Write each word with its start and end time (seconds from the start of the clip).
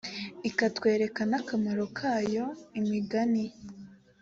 ikatwereka 0.49 1.21
n 1.31 1.33
akamaro 1.39 1.85
kayo 1.97 2.45
imigani 2.79 3.45